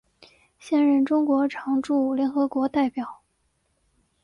[0.57, 3.21] 现任中国常驻联合国代表。